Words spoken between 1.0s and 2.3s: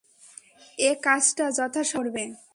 কাজটা যথাসময়েই করবে।